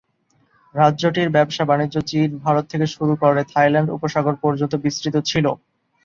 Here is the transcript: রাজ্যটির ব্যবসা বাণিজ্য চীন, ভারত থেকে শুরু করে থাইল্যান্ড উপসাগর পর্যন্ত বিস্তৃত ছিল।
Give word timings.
রাজ্যটির 0.75 1.29
ব্যবসা 1.29 1.63
বাণিজ্য 1.65 1.95
চীন, 2.09 2.29
ভারত 2.45 2.65
থেকে 2.71 2.85
শুরু 2.95 3.13
করে 3.15 3.41
থাইল্যান্ড 3.53 3.89
উপসাগর 3.91 4.35
পর্যন্ত 4.43 4.73
বিস্তৃত 4.85 5.15
ছিল। 5.29 5.45